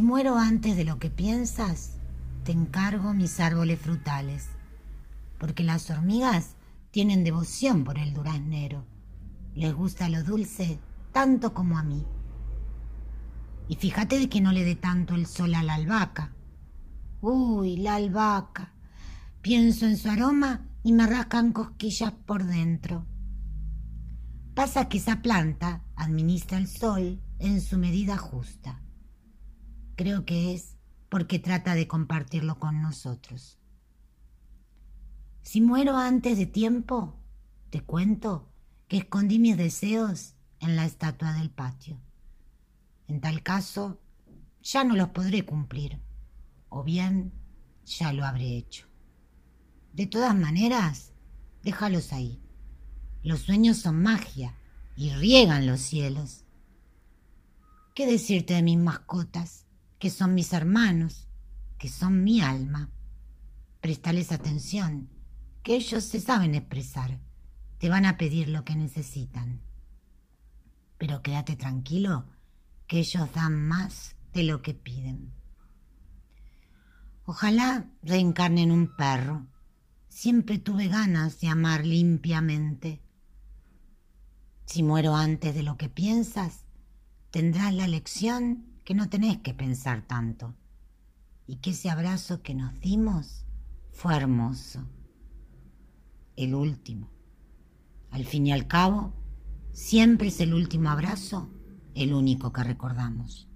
[0.00, 1.98] muero antes de lo que piensas,
[2.44, 4.48] te encargo mis árboles frutales,
[5.38, 6.56] porque las hormigas
[6.90, 8.86] tienen devoción por el duraznero.
[9.54, 10.78] Les gusta lo dulce
[11.12, 12.06] tanto como a mí.
[13.68, 16.32] Y fíjate de que no le dé tanto el sol a la albahaca.
[17.20, 18.72] Uy, la albahaca.
[19.42, 23.04] Pienso en su aroma y me rascan cosquillas por dentro.
[24.54, 28.80] Pasa que esa planta administra el sol en su medida justa.
[29.96, 30.76] Creo que es
[31.08, 33.58] porque trata de compartirlo con nosotros.
[35.42, 37.18] Si muero antes de tiempo,
[37.70, 38.48] te cuento
[38.88, 42.00] que escondí mis deseos en la estatua del patio.
[43.08, 44.00] En tal caso,
[44.62, 46.00] ya no los podré cumplir,
[46.68, 47.32] o bien
[47.84, 48.86] ya lo habré hecho.
[49.92, 51.12] De todas maneras,
[51.62, 52.40] déjalos ahí.
[53.22, 54.56] Los sueños son magia
[54.96, 56.44] y riegan los cielos.
[57.94, 59.66] ¿Qué decirte de mis mascotas,
[60.02, 61.28] que son mis hermanos,
[61.78, 62.90] que son mi alma?
[63.80, 65.08] Prestales atención,
[65.62, 67.20] que ellos se saben expresar.
[67.78, 69.60] Te van a pedir lo que necesitan.
[70.98, 72.26] Pero quédate tranquilo,
[72.88, 75.32] que ellos dan más de lo que piden.
[77.24, 79.46] Ojalá reencarnen un perro.
[80.08, 83.00] Siempre tuve ganas de amar limpiamente.
[84.66, 86.64] Si muero antes de lo que piensas,
[87.30, 90.54] tendrás la lección que no tenés que pensar tanto
[91.46, 93.44] y que ese abrazo que nos dimos
[93.90, 94.88] fue hermoso.
[96.36, 97.10] El último.
[98.10, 99.12] Al fin y al cabo,
[99.72, 101.50] siempre es el último abrazo
[101.94, 103.48] el único que recordamos.